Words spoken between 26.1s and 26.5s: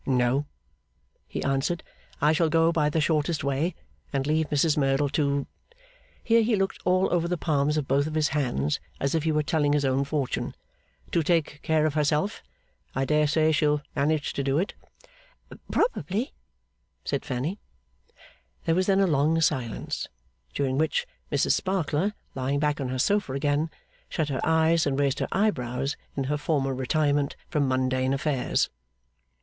in her